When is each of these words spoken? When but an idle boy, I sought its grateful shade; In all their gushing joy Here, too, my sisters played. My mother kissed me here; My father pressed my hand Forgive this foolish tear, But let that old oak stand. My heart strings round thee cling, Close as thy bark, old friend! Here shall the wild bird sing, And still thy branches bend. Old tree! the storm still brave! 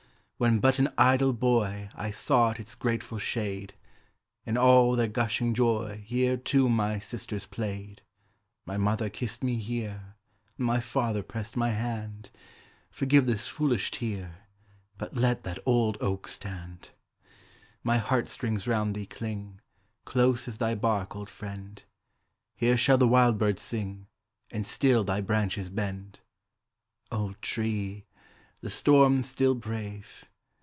When 0.43 0.57
but 0.59 0.79
an 0.79 0.89
idle 0.97 1.33
boy, 1.33 1.89
I 1.93 2.09
sought 2.09 2.59
its 2.59 2.73
grateful 2.73 3.19
shade; 3.19 3.75
In 4.43 4.57
all 4.57 4.95
their 4.95 5.07
gushing 5.07 5.53
joy 5.53 6.01
Here, 6.03 6.35
too, 6.35 6.67
my 6.67 6.97
sisters 6.97 7.45
played. 7.45 8.01
My 8.65 8.75
mother 8.75 9.07
kissed 9.07 9.43
me 9.43 9.57
here; 9.57 10.15
My 10.57 10.79
father 10.79 11.21
pressed 11.21 11.55
my 11.55 11.69
hand 11.69 12.31
Forgive 12.89 13.27
this 13.27 13.47
foolish 13.47 13.91
tear, 13.91 14.39
But 14.97 15.15
let 15.15 15.43
that 15.43 15.59
old 15.63 15.99
oak 16.01 16.27
stand. 16.27 16.89
My 17.83 17.99
heart 17.99 18.27
strings 18.27 18.65
round 18.65 18.95
thee 18.95 19.05
cling, 19.05 19.61
Close 20.05 20.47
as 20.47 20.57
thy 20.57 20.73
bark, 20.73 21.15
old 21.15 21.29
friend! 21.29 21.83
Here 22.55 22.77
shall 22.77 22.97
the 22.97 23.07
wild 23.07 23.37
bird 23.37 23.59
sing, 23.59 24.07
And 24.49 24.65
still 24.65 25.03
thy 25.03 25.21
branches 25.21 25.69
bend. 25.69 26.17
Old 27.11 27.39
tree! 27.43 28.05
the 28.61 28.71
storm 28.71 29.21
still 29.21 29.53
brave! 29.53 30.25